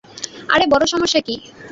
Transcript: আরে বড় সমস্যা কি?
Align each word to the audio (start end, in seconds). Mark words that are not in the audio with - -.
আরে 0.49 0.65
বড় 0.71 0.83
সমস্যা 0.85 1.19
কি? 1.27 1.35